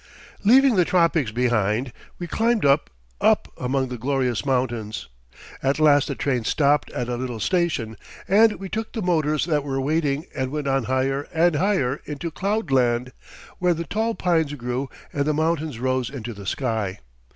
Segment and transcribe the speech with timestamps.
[0.43, 2.89] Leaving the tropics behind, we climbed up,
[3.21, 5.09] up among the glorious mountains.
[5.61, 7.95] At last the train stopped at a little station,
[8.27, 12.31] and we took the motors that were waiting and went on higher and higher into
[12.31, 13.11] cloudland,
[13.59, 16.97] where the tall pines grew and the mountains rose into the sky.